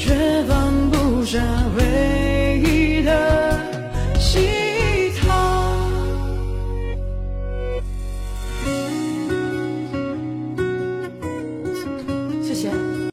[0.00, 0.14] 却
[0.44, 1.38] 放不下
[1.76, 1.89] 回